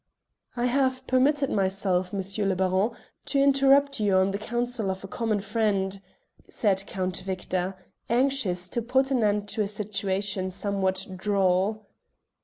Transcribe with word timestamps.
"I 0.57 0.65
have 0.65 1.05
permitted 1.05 1.51
myself, 1.51 2.11
M. 2.11 2.23
le 2.49 2.55
Baron, 2.55 2.89
to 3.25 3.37
interrupt 3.37 3.99
you 3.99 4.15
on 4.15 4.31
the 4.31 4.39
counsel 4.39 4.89
of 4.89 5.03
a 5.03 5.07
common 5.07 5.41
friend," 5.41 6.01
said 6.49 6.83
Count 6.87 7.17
Victor, 7.17 7.75
anxious 8.09 8.67
to 8.69 8.81
put 8.81 9.11
an 9.11 9.23
end 9.23 9.47
to 9.49 9.61
a 9.61 9.67
situation 9.67 10.49
somewhat 10.49 11.05
droll. 11.15 11.85